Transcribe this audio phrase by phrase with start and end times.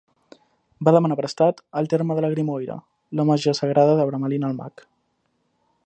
[0.87, 2.79] Va demanar prestat el terme de la Grimoire
[3.21, 4.87] "la màgia Sagrada de Abramelin el Mag".